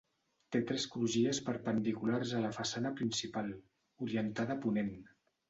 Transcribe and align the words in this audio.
Té 0.53 0.59
tres 0.69 0.85
crugies 0.95 1.41
perpendiculars 1.49 2.33
a 2.39 2.41
la 2.47 2.51
façana 2.57 2.93
principal, 3.03 3.53
orientada 4.09 4.59
a 4.59 4.61
ponent. 4.67 4.93